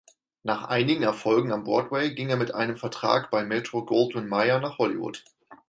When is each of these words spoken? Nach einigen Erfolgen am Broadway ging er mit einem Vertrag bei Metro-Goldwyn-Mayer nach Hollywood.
Nach 0.41 0.63
einigen 0.63 1.03
Erfolgen 1.03 1.51
am 1.51 1.63
Broadway 1.63 2.15
ging 2.15 2.31
er 2.31 2.35
mit 2.37 2.55
einem 2.55 2.75
Vertrag 2.75 3.29
bei 3.29 3.43
Metro-Goldwyn-Mayer 3.45 4.59
nach 4.59 4.79
Hollywood. 4.79 5.23